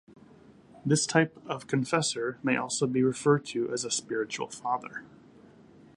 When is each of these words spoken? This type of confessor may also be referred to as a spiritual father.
This 0.83 1.05
type 1.05 1.37
of 1.45 1.67
confessor 1.67 2.39
may 2.41 2.57
also 2.57 2.87
be 2.87 3.03
referred 3.03 3.45
to 3.53 3.71
as 3.71 3.85
a 3.85 3.91
spiritual 3.91 4.47
father. 4.47 5.03